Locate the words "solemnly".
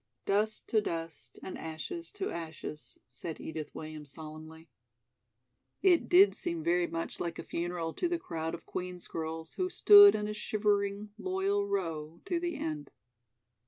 4.13-4.67